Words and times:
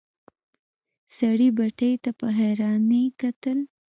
سړي 1.17 1.49
بتۍ 1.57 1.93
ته 2.03 2.11
په 2.19 2.27
حيرانی 2.37 3.03
کتل. 3.21 3.57